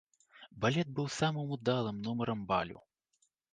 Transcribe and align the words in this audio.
Балет 0.63 0.89
быў 0.99 1.09
самым 1.19 1.53
удалым 1.59 2.01
нумарам 2.09 2.43
балю. 2.51 2.83